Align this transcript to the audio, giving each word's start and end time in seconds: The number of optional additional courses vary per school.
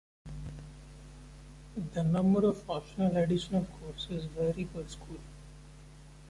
The 1.93 2.01
number 2.01 2.43
of 2.47 2.67
optional 2.67 3.15
additional 3.17 3.65
courses 3.79 4.25
vary 4.25 4.65
per 4.65 4.87
school. 4.87 5.19